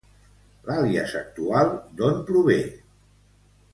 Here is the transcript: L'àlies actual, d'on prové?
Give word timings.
L'àlies 0.69 1.13
actual, 1.21 1.69
d'on 2.01 2.19
prové? 2.31 2.61